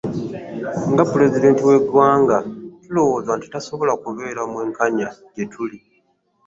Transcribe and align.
Nga 0.91 1.03
Pulezidenti 1.11 1.61
w'eggwanga, 1.69 2.37
tulowooza 2.81 3.31
nti 3.37 3.47
tasobola 3.53 3.93
kubeera 4.03 4.41
mwenkanya 4.51 5.07
gye 5.33 5.45
tuli. 5.51 5.77